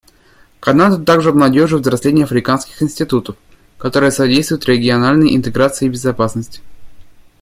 [0.59, 3.35] Канаду также обнадеживает взросление африканских институтов,
[3.77, 6.61] которое содействует региональной интеграции и безопасности.